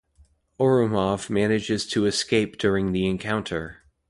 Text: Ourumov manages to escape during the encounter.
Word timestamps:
Ourumov 0.59 1.29
manages 1.29 1.85
to 1.85 2.07
escape 2.07 2.57
during 2.57 2.91
the 2.91 3.05
encounter. 3.05 3.83